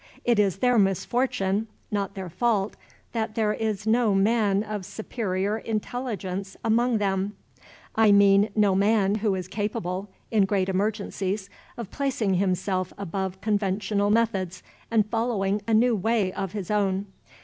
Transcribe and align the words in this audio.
It 0.25 0.39
is 0.39 0.57
their 0.57 0.79
misfortune, 0.79 1.67
not 1.91 2.15
their 2.15 2.27
fault, 2.27 2.75
that 3.11 3.35
there 3.35 3.53
is 3.53 3.85
no 3.85 4.15
man 4.15 4.63
of 4.63 4.83
superior 4.83 5.59
intelligence 5.59 6.57
among 6.65 6.97
them 6.97 7.37
I 7.93 8.11
mean 8.11 8.49
no 8.55 8.73
man 8.73 9.13
who 9.21 9.35
is 9.35 9.47
capable, 9.47 10.09
in 10.31 10.45
great 10.45 10.69
emergencies, 10.69 11.51
of 11.77 11.91
placing 11.91 12.33
himself 12.33 12.91
above 12.97 13.41
conventional 13.41 14.09
methods, 14.09 14.63
and 14.89 15.05
following 15.07 15.61
a 15.67 15.73
new 15.75 15.95
way 15.95 16.33
of 16.33 16.53
his 16.53 16.71
own. 16.71 17.05